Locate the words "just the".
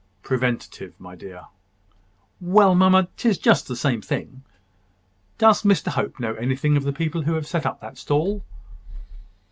3.37-3.75